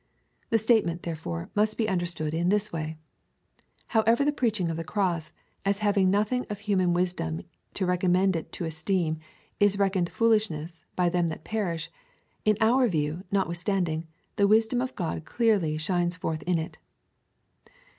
This 0.49 0.63
state 0.63 0.83
ment, 0.83 1.03
therefore, 1.03 1.51
must 1.53 1.77
be 1.77 1.87
understood 1.87 2.33
in 2.33 2.49
this 2.49 2.73
way:" 2.73 2.97
However 3.95 4.25
the 4.25 4.31
preaching 4.31 4.67
of 4.71 4.75
the 4.77 4.83
cross, 4.83 5.31
as 5.63 5.77
having 5.85 6.09
nothing 6.09 6.43
of 6.49 6.57
human 6.61 6.91
wisdom 6.93 7.43
to 7.75 7.85
recommend 7.85 8.35
it 8.35 8.51
to 8.53 8.65
esteem, 8.65 9.19
is 9.59 9.77
reckoned 9.77 10.09
foolishness 10.09 10.83
by 10.95 11.09
them 11.09 11.27
that 11.27 11.43
perish; 11.43 11.91
in 12.45 12.57
our 12.61 12.87
view, 12.87 13.25
notwithstanding, 13.31 14.07
the 14.37 14.47
wisdom 14.47 14.81
of 14.81 14.95
God 14.95 15.23
clearly 15.23 15.77
shines 15.77 16.15
forth 16.17 16.41
in 16.47 16.57
it." 16.57 16.79